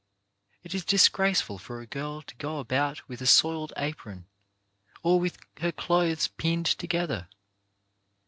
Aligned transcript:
It 0.63 0.73
is 0.73 0.83
disgraceful 0.83 1.59
for 1.59 1.79
a 1.79 1.85
girl 1.85 2.23
to 2.23 2.35
go 2.37 2.57
about 2.57 3.07
with 3.07 3.21
a 3.21 3.27
soiled 3.27 3.71
apron, 3.77 4.25
or 5.03 5.19
with 5.19 5.37
her 5.59 5.71
clothes 5.71 6.27
pinned 6.27 6.65
together. 6.65 7.27